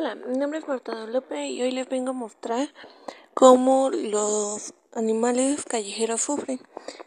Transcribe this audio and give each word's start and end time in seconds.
Hola, 0.00 0.14
mi 0.14 0.38
nombre 0.38 0.60
es 0.60 0.68
Marta 0.68 0.94
López 1.08 1.50
y 1.50 1.60
hoy 1.60 1.72
les 1.72 1.88
vengo 1.88 2.10
a 2.10 2.12
mostrar 2.12 2.72
cómo 3.34 3.90
los 3.90 4.72
animales 4.92 5.64
callejeros 5.64 6.20
sufren. 6.20 6.60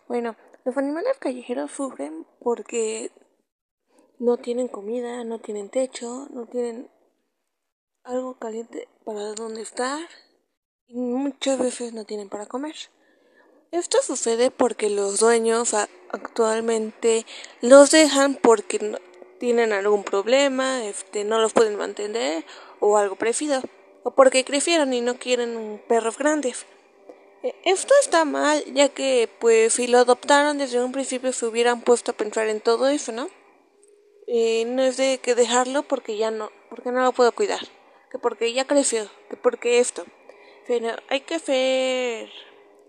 Bueno, 0.09 0.35
los 0.65 0.75
animales 0.75 1.17
callejeros 1.17 1.71
sufren 1.71 2.27
porque 2.41 3.13
no 4.19 4.35
tienen 4.35 4.67
comida, 4.67 5.23
no 5.23 5.39
tienen 5.39 5.69
techo, 5.69 6.27
no 6.31 6.47
tienen 6.47 6.91
algo 8.03 8.37
caliente 8.37 8.89
para 9.05 9.35
donde 9.35 9.61
estar 9.61 10.01
y 10.87 10.99
muchas 10.99 11.59
veces 11.59 11.93
no 11.93 12.03
tienen 12.03 12.27
para 12.27 12.45
comer. 12.45 12.75
Esto 13.71 13.99
sucede 14.01 14.51
porque 14.51 14.89
los 14.89 15.21
dueños 15.21 15.73
actualmente 16.11 17.25
los 17.61 17.89
dejan 17.89 18.35
porque 18.35 18.99
tienen 19.41 19.73
algún 19.73 20.03
problema, 20.03 20.85
este, 20.85 21.23
no 21.23 21.41
los 21.41 21.51
pueden 21.51 21.75
mantener 21.75 22.45
o 22.79 22.95
algo 22.95 23.15
parecido, 23.15 23.59
o 24.03 24.11
porque 24.11 24.45
crecieron 24.45 24.93
y 24.93 25.01
no 25.01 25.17
quieren 25.17 25.81
perros 25.87 26.19
grandes. 26.19 26.67
E, 27.41 27.55
esto 27.65 27.91
está 28.01 28.23
mal, 28.23 28.63
ya 28.75 28.89
que 28.89 29.27
pues 29.39 29.73
si 29.73 29.87
lo 29.87 29.97
adoptaron 29.97 30.59
desde 30.59 30.83
un 30.83 30.91
principio 30.91 31.33
se 31.33 31.47
hubieran 31.47 31.81
puesto 31.81 32.11
a 32.11 32.15
pensar 32.15 32.49
en 32.49 32.61
todo 32.61 32.87
eso, 32.87 33.11
¿no? 33.13 33.29
Eh, 34.27 34.65
no 34.67 34.83
es 34.83 34.97
de 34.97 35.17
que 35.17 35.33
dejarlo 35.33 35.81
porque 35.81 36.17
ya 36.17 36.29
no, 36.29 36.51
porque 36.69 36.91
no 36.91 37.03
lo 37.03 37.11
puedo 37.11 37.31
cuidar, 37.31 37.61
que 38.11 38.19
porque 38.19 38.53
ya 38.53 38.65
creció, 38.65 39.09
que 39.27 39.37
porque 39.37 39.79
esto. 39.79 40.05
Pero 40.67 40.95
hay 41.09 41.21
que 41.21 41.39
ser 41.39 42.29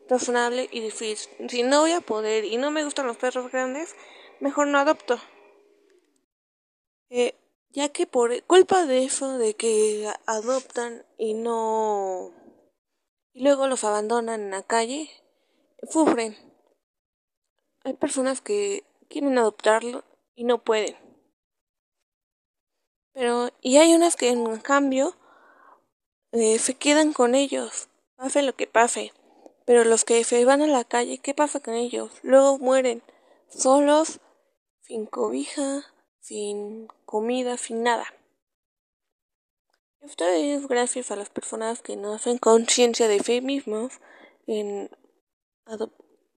razonable 0.07 0.69
y 0.71 0.81
difícil. 0.81 1.49
Si 1.49 1.63
no 1.63 1.81
voy 1.81 1.93
a 1.93 2.03
poder 2.03 2.45
y 2.45 2.59
no 2.59 2.71
me 2.71 2.85
gustan 2.85 3.07
los 3.07 3.17
perros 3.17 3.51
grandes, 3.51 3.97
mejor 4.41 4.67
no 4.67 4.79
adopto. 4.79 5.19
Eh, 7.15 7.35
ya 7.69 7.91
que 7.91 8.07
por 8.07 8.43
culpa 8.45 8.87
de 8.87 9.05
eso, 9.05 9.37
de 9.37 9.53
que 9.53 10.11
adoptan 10.25 11.05
y 11.19 11.35
no... 11.35 12.33
y 13.35 13.43
luego 13.43 13.67
los 13.67 13.85
abandonan 13.85 14.41
en 14.41 14.51
la 14.51 14.63
calle, 14.63 15.11
sufren. 15.91 16.39
Hay 17.85 17.93
personas 17.93 18.41
que 18.41 18.85
quieren 19.11 19.37
adoptarlo 19.37 20.05
y 20.35 20.45
no 20.45 20.65
pueden. 20.65 20.97
Pero, 23.13 23.51
y 23.61 23.77
hay 23.77 23.93
unas 23.95 24.17
que 24.17 24.31
en 24.31 24.57
cambio 24.61 25.15
eh, 26.31 26.59
se 26.59 26.79
quedan 26.79 27.13
con 27.13 27.35
ellos, 27.35 27.91
pase 28.17 28.41
lo 28.41 28.55
que 28.55 28.67
pase. 28.67 29.13
Pero 29.67 29.85
los 29.85 30.07
que 30.07 30.25
se 30.25 30.47
van 30.47 30.63
a 30.63 30.67
la 30.67 30.85
calle, 30.85 31.19
¿qué 31.19 31.35
pasa 31.35 31.61
con 31.61 31.75
ellos? 31.75 32.11
Luego 32.23 32.59
mueren 32.59 33.03
solos, 33.51 34.21
sin 34.81 35.05
cobija, 35.05 35.93
sin 36.23 36.87
comida, 37.05 37.57
sin 37.59 37.83
nada. 37.83 38.07
Esto 40.01 40.25
es 40.25 40.67
gracias 40.69 41.11
a 41.11 41.17
las 41.17 41.31
personas 41.31 41.83
que 41.83 41.97
no 41.97 42.15
hacen 42.15 42.39
conciencia 42.39 43.09
de 43.09 43.21
sí 43.21 43.41
mismos 43.41 44.01
en 44.47 44.91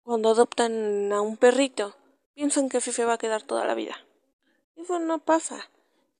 cuando 0.04 0.30
adoptan 0.30 1.14
a 1.14 1.22
un 1.22 1.38
perrito. 1.38 1.96
Piensan 2.34 2.68
que 2.68 2.78
así 2.78 2.92
se 2.92 3.06
va 3.06 3.14
a 3.14 3.18
quedar 3.18 3.44
toda 3.44 3.66
la 3.66 3.76
vida. 3.76 3.96
Eso 4.76 5.00
no 5.00 5.20
pasa. 5.20 5.70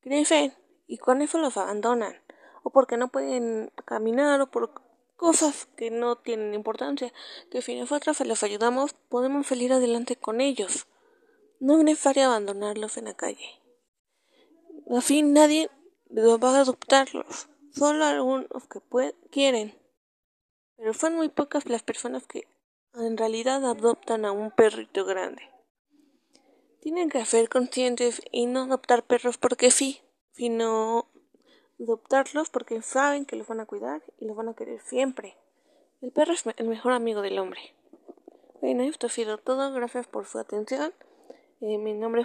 Crecen 0.02 0.54
y 0.88 0.98
con 0.98 1.22
eso 1.22 1.38
los 1.40 1.58
abandonan. 1.58 2.16
O 2.64 2.70
porque 2.70 2.98
no 2.98 3.10
pueden 3.10 3.72
caminar 3.86 4.42
o 4.42 4.50
por 4.50 4.82
cosas 5.16 5.68
que 5.76 5.92
no 5.92 6.18
tienen 6.18 6.54
importancia. 6.54 7.14
Que 7.52 7.62
si 7.62 7.80
nosotros 7.80 8.18
se 8.18 8.26
los 8.26 8.44
ayudamos, 8.44 8.94
podemos 9.10 9.48
salir 9.48 9.74
adelante 9.74 10.16
con 10.16 10.40
ellos. 10.42 10.88
No 11.60 11.78
es 11.78 11.84
necesario 11.84 12.26
abandonarlos 12.26 12.98
en 12.98 13.06
la 13.06 13.14
calle. 13.14 13.62
Así 14.90 15.24
nadie 15.24 15.70
va 16.12 16.58
a 16.58 16.62
adoptarlos, 16.62 17.48
solo 17.72 18.06
algunos 18.06 18.48
que 18.68 19.14
quieren. 19.32 19.78
Pero 20.78 20.94
son 20.94 21.16
muy 21.16 21.30
pocas 21.30 21.68
las 21.68 21.84
personas 21.84 22.28
que 22.28 22.48
en 22.94 23.18
realidad 23.18 23.66
adoptan 23.66 24.26
a 24.26 24.32
un 24.32 24.52
perrito 24.52 25.06
grande. 25.06 25.42
Tienen 26.82 27.10
que 27.10 27.26
ser 27.26 27.50
conscientes 27.50 28.22
y 28.32 28.46
no 28.46 28.64
adoptar 28.64 29.04
perros 29.04 29.38
porque 29.38 29.72
sí, 29.72 30.02
sino 30.34 31.08
adoptarlos 31.80 32.50
porque 32.50 32.82
saben 32.82 33.26
que 33.26 33.36
los 33.36 33.48
van 33.48 33.60
a 33.60 33.66
cuidar 33.66 34.04
y 34.20 34.26
los 34.26 34.36
van 34.36 34.50
a 34.50 34.54
querer 34.54 34.82
siempre. 34.82 35.36
El 36.02 36.12
perro 36.12 36.34
es 36.34 36.44
el 36.58 36.68
mejor 36.68 36.92
amigo 36.92 37.22
del 37.22 37.40
hombre. 37.40 37.74
Bueno, 38.62 38.84
esto 38.84 39.08
ha 39.08 39.10
sido 39.10 39.38
todo. 39.38 39.72
Gracias 39.74 40.08
por 40.08 40.26
su 40.26 40.38
atención. 40.38 40.94
Eh, 41.62 41.78
mi 41.78 41.94
nombre 41.94 42.24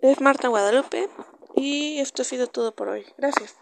es 0.00 0.20
Marta 0.20 0.48
Guadalupe 0.48 1.08
y 1.56 1.98
esto 1.98 2.22
ha 2.22 2.24
sido 2.24 2.46
todo 2.46 2.74
por 2.74 2.88
hoy. 2.88 3.04
Gracias. 3.18 3.56